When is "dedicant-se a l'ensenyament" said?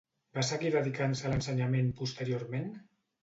0.75-1.93